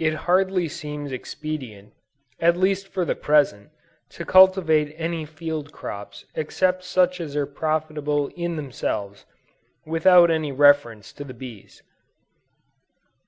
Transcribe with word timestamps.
It 0.00 0.14
hardly 0.26 0.66
seems 0.66 1.12
expedient, 1.12 1.92
at 2.40 2.56
least 2.56 2.88
for 2.88 3.04
the 3.04 3.14
present, 3.14 3.70
to 4.08 4.24
cultivate 4.24 4.92
any 4.98 5.24
field 5.24 5.70
crops 5.72 6.24
except 6.34 6.82
such 6.82 7.20
as 7.20 7.36
are 7.36 7.46
profitable 7.46 8.32
in 8.36 8.56
themselves, 8.56 9.26
without 9.86 10.28
any 10.28 10.50
reference 10.50 11.12
to 11.12 11.22
the 11.22 11.34
bees. 11.34 11.84